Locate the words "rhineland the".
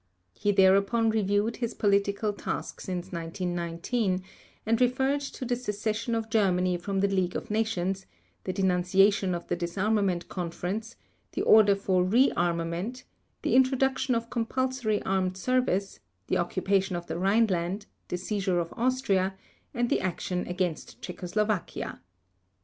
17.19-18.17